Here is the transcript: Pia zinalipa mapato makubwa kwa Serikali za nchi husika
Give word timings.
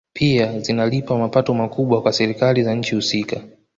Pia 0.13 0.59
zinalipa 0.59 1.17
mapato 1.17 1.53
makubwa 1.53 2.01
kwa 2.01 2.13
Serikali 2.13 2.63
za 2.63 2.75
nchi 2.75 2.95
husika 2.95 3.41